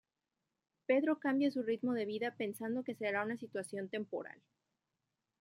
Pedro 0.87 1.19
cambia 1.19 1.51
su 1.51 1.61
ritmo 1.61 1.93
de 1.93 2.05
vida 2.05 2.33
pensando 2.35 2.83
que 2.83 2.95
será 2.95 3.23
una 3.23 3.37
situación 3.37 3.87
temporal. 3.87 4.41